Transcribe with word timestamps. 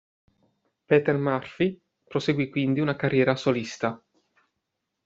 Peter 0.87 1.15
Murphy 1.15 1.79
proseguì 2.07 2.49
quindi 2.49 2.79
una 2.79 2.95
carriera 2.95 3.35
solista. 3.35 4.01